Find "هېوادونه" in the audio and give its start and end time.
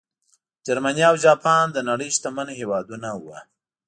2.59-3.09